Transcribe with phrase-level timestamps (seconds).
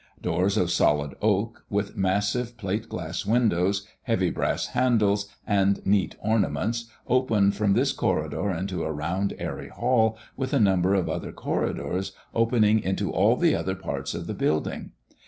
[0.19, 6.85] Doors of solid oak, with massive plate glass windows, heavy brass handles, and neat ornaments,
[7.05, 12.13] open from this corridor into a round airy hall, with a number of other corridors
[12.33, 14.93] opening into all the other parts of the building.